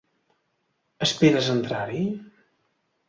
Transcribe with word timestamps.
Esperes 1.07 1.51
entrar-hi? 1.57 2.03